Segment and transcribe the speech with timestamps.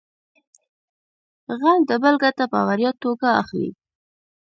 [1.59, 3.71] غل د بل ګټه په وړیا توګه اخلي